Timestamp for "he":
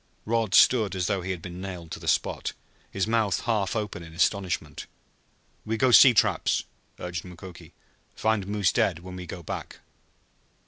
1.21-1.29